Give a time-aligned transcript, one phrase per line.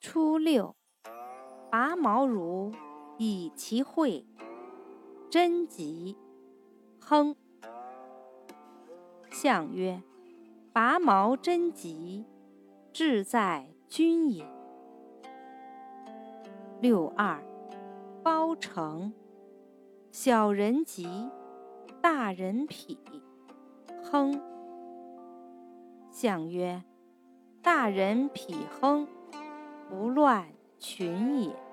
[0.00, 0.74] 初六，
[1.70, 2.72] 拔毛如
[3.18, 4.24] 以其会，
[5.28, 6.16] 贞吉，
[6.98, 7.36] 亨。
[9.30, 10.02] 象曰：
[10.72, 12.24] 拔毛贞吉，
[12.94, 14.46] 志在君也。
[16.80, 17.44] 六二，
[18.22, 19.12] 包成，
[20.10, 21.28] 小人吉，
[22.00, 22.96] 大人否，
[24.02, 24.40] 亨。
[26.10, 26.82] 象曰：
[27.60, 29.06] 大人否亨。
[30.20, 30.44] 不乱
[30.78, 31.69] 群也。